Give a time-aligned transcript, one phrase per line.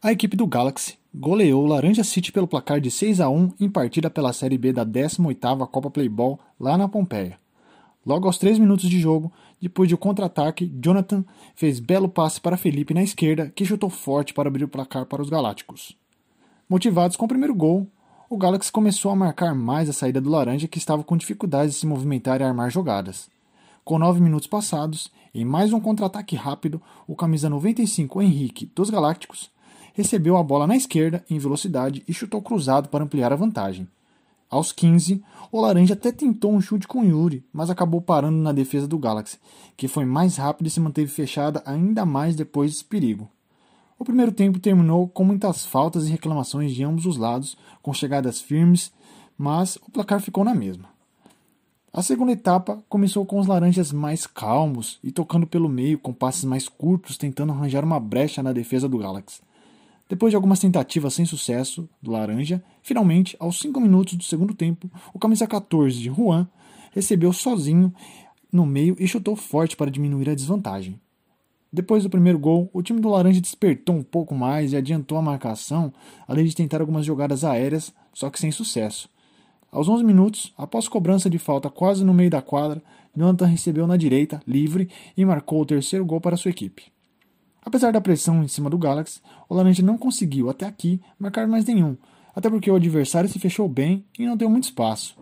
[0.00, 3.68] A equipe do Galaxy goleou o Laranja City pelo placar de 6 a 1 em
[3.68, 7.36] partida pela Série B da 18ª Copa Playball lá na Pompeia.
[8.06, 11.24] Logo aos 3 minutos de jogo, depois de um contra-ataque, Jonathan
[11.56, 15.20] fez belo passe para Felipe na esquerda, que chutou forte para abrir o placar para
[15.20, 15.96] os Galácticos.
[16.68, 17.84] Motivados com o primeiro gol,
[18.30, 21.80] o Galaxy começou a marcar mais a saída do Laranja, que estava com dificuldades de
[21.80, 23.28] se movimentar e armar jogadas.
[23.84, 29.50] Com 9 minutos passados, em mais um contra-ataque rápido, o camisa 95 Henrique dos Galácticos
[29.98, 33.88] recebeu a bola na esquerda em velocidade e chutou cruzado para ampliar a vantagem.
[34.48, 35.20] Aos 15,
[35.50, 39.40] o Laranja até tentou um chute com Yuri, mas acabou parando na defesa do Galaxy,
[39.76, 43.28] que foi mais rápido e se manteve fechada ainda mais depois desse perigo.
[43.98, 48.40] O primeiro tempo terminou com muitas faltas e reclamações de ambos os lados, com chegadas
[48.40, 48.92] firmes,
[49.36, 50.84] mas o placar ficou na mesma.
[51.92, 56.44] A segunda etapa começou com os laranjas mais calmos e tocando pelo meio com passes
[56.44, 59.40] mais curtos, tentando arranjar uma brecha na defesa do Galaxy.
[60.08, 64.90] Depois de algumas tentativas sem sucesso do Laranja, finalmente, aos 5 minutos do segundo tempo,
[65.12, 66.48] o camisa 14 de Juan
[66.92, 67.92] recebeu sozinho
[68.50, 70.98] no meio e chutou forte para diminuir a desvantagem.
[71.70, 75.22] Depois do primeiro gol, o time do Laranja despertou um pouco mais e adiantou a
[75.22, 75.92] marcação,
[76.26, 79.10] além de tentar algumas jogadas aéreas, só que sem sucesso.
[79.70, 82.82] Aos 11 minutos, após cobrança de falta quase no meio da quadra,
[83.14, 86.90] Jonathan recebeu na direita, livre, e marcou o terceiro gol para sua equipe.
[87.68, 91.66] Apesar da pressão em cima do Galaxy, o Laranja não conseguiu, até aqui, marcar mais
[91.66, 91.98] nenhum,
[92.34, 95.14] até porque o adversário se fechou bem e não deu muito espaço.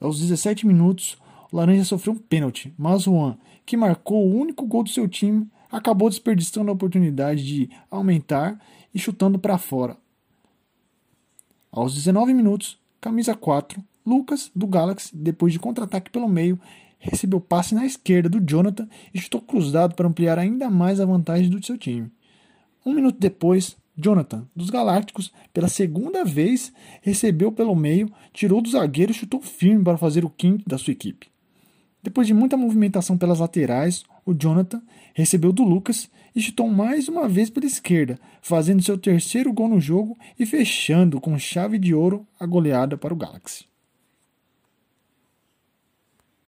[0.00, 1.16] Aos 17 minutos,
[1.52, 5.48] o Laranja sofreu um pênalti, mas Juan, que marcou o único gol do seu time,
[5.70, 8.60] acabou desperdiçando a oportunidade de aumentar
[8.92, 9.96] e chutando para fora.
[11.70, 16.58] Aos 19 minutos, camisa 4, Lucas, do Galaxy, depois de contra-ataque pelo meio,
[16.98, 21.50] recebeu passe na esquerda do Jonathan e chutou cruzado para ampliar ainda mais a vantagem
[21.50, 22.10] do seu time.
[22.84, 26.72] Um minuto depois, Jonathan, dos Galácticos, pela segunda vez,
[27.02, 30.92] recebeu pelo meio, tirou do zagueiro e chutou firme para fazer o quinto da sua
[30.92, 31.28] equipe.
[32.02, 34.80] Depois de muita movimentação pelas laterais, o Jonathan
[35.14, 39.80] recebeu do Lucas e chutou mais uma vez pela esquerda, fazendo seu terceiro gol no
[39.80, 43.64] jogo e fechando com chave de ouro a goleada para o Galaxy.